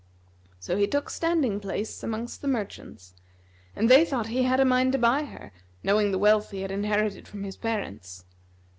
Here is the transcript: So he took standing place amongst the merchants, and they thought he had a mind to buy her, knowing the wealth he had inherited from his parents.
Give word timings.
So 0.59 0.77
he 0.77 0.87
took 0.87 1.11
standing 1.11 1.59
place 1.59 2.01
amongst 2.01 2.41
the 2.41 2.47
merchants, 2.47 3.13
and 3.75 3.87
they 3.87 4.03
thought 4.03 4.29
he 4.29 4.41
had 4.41 4.59
a 4.59 4.65
mind 4.65 4.93
to 4.93 4.97
buy 4.97 5.25
her, 5.25 5.51
knowing 5.83 6.11
the 6.11 6.17
wealth 6.17 6.49
he 6.49 6.61
had 6.61 6.71
inherited 6.71 7.27
from 7.27 7.43
his 7.43 7.55
parents. 7.55 8.25